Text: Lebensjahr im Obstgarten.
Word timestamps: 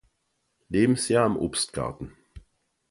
Lebensjahr 0.69 1.27
im 1.27 1.37
Obstgarten. 1.37 2.17